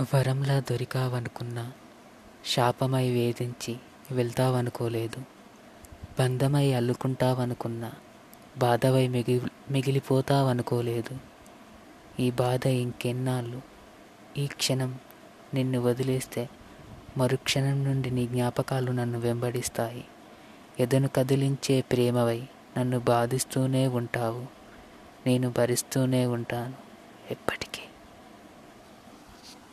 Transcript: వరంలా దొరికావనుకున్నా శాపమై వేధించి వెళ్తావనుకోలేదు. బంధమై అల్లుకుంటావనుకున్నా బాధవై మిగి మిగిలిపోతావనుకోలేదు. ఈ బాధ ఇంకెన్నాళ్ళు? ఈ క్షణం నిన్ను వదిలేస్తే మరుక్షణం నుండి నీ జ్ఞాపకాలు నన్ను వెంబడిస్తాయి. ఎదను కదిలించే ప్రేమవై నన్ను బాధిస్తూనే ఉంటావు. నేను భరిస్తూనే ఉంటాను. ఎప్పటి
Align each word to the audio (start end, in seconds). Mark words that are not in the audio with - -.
వరంలా 0.00 0.60
దొరికావనుకున్నా 0.60 1.72
శాపమై 2.46 3.10
వేధించి 3.10 3.76
వెళ్తావనుకోలేదు. 4.12 5.20
బంధమై 6.18 6.72
అల్లుకుంటావనుకున్నా 6.72 7.92
బాధవై 8.58 9.08
మిగి 9.08 9.40
మిగిలిపోతావనుకోలేదు. 9.70 11.18
ఈ 12.20 12.30
బాధ 12.30 12.66
ఇంకెన్నాళ్ళు? 12.66 13.62
ఈ 14.36 14.46
క్షణం 14.46 14.98
నిన్ను 15.54 15.80
వదిలేస్తే 15.80 16.48
మరుక్షణం 17.16 17.84
నుండి 17.84 18.10
నీ 18.10 18.26
జ్ఞాపకాలు 18.26 18.92
నన్ను 18.92 19.18
వెంబడిస్తాయి. 19.18 20.04
ఎదను 20.80 21.08
కదిలించే 21.08 21.80
ప్రేమవై 21.80 22.42
నన్ను 22.78 22.98
బాధిస్తూనే 22.98 23.86
ఉంటావు. 23.86 24.46
నేను 25.26 25.50
భరిస్తూనే 25.50 26.26
ఉంటాను. 26.26 26.74
ఎప్పటి 27.30 27.57